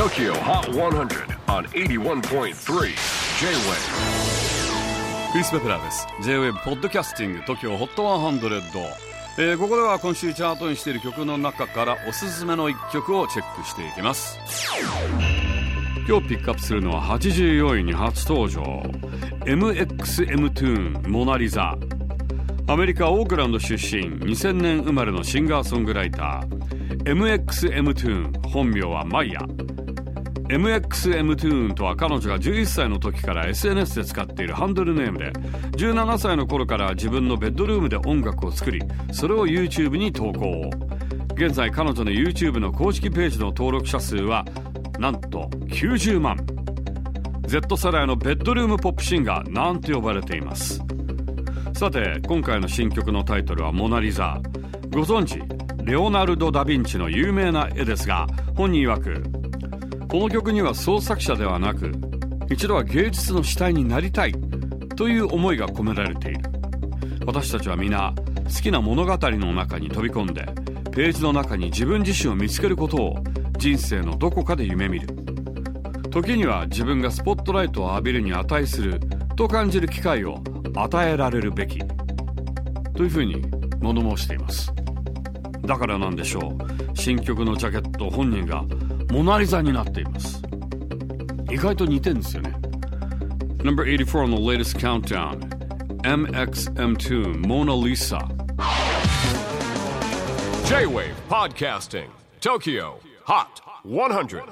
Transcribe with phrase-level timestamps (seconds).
[0.00, 2.52] TOKYO HOT 100 on 81.3 J-WAVE.
[5.30, 6.06] クリス・ベプラーです。
[6.22, 8.82] J-WAVE ポッドキャスティング TOKYO HOT 100、
[9.36, 14.38] えー、ここでは今週チャートにしている曲の中からおすすめの一曲をチェックしていきます。
[16.08, 18.62] 今日ピックアップするのは84位に初登場。
[19.44, 21.76] MXM トゥーンモナリザ
[22.68, 26.60] アメリカ・オークランド出身2000年生まれのシンガーソングライター。
[27.04, 29.40] MXM トゥーン本名はマイヤ
[30.50, 35.30] MXM トゥーンとは彼女が11歳の時から SNS で使っているハンドルネームで
[35.78, 38.80] 17歳の頃から自分のベッドルームで音楽を作り
[39.12, 40.68] それを YouTube に投稿。
[41.34, 44.44] 現在彼女の YouTube の公式ページの登録者数は
[44.98, 46.36] なんと90万。
[47.46, 50.82] Z 世代のベッドルームポップシンガーなんて呼ばれています。
[51.74, 54.40] さて今回の新曲のタイトルは「モナ・リザ」
[54.90, 55.40] ご存知
[55.84, 58.26] レオナルド・ダ・ヴィンチの有名な絵ですが
[58.56, 59.39] 本人曰く
[60.10, 61.92] この曲には創作者ではなく
[62.50, 64.34] 一度は芸術の主体になりたい
[64.96, 66.40] という思いが込められている。
[67.24, 68.12] 私たちは皆
[68.44, 70.46] 好きな物語の中に飛び込んで
[70.90, 73.24] ページの中に自分自身を見つけることを
[73.56, 75.06] 人生のどこかで夢見る。
[76.10, 78.98] 時には自分がスポットライトを浴びるに値する
[79.36, 80.42] と感じる機会を
[80.74, 81.78] 与えられるべき
[82.96, 83.40] というふうに
[83.78, 84.72] 物申しています。
[85.64, 86.98] だからなんでしょう。
[86.98, 88.64] 新曲のジャケット本人が
[89.11, 90.41] モナリザになっています
[91.51, 92.55] 意外と似てるんですよね
[93.63, 95.39] Number 84 on the latest countdown
[96.03, 98.19] MXM2 Mona Lisa
[100.67, 102.09] J-WAVE PODCASTING
[102.41, 104.43] TOKYO HOT 100